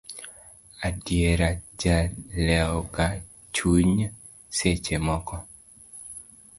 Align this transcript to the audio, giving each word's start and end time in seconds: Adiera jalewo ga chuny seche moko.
Adiera 0.87 1.49
jalewo 1.81 2.79
ga 2.93 3.07
chuny 3.53 3.95
seche 4.57 4.95
moko. 5.05 5.35